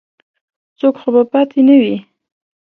څوک 0.79 0.95
خو 1.01 1.09
به 1.15 1.23
پاتې 1.31 1.59
نه 1.67 1.75
وي. 1.81 1.97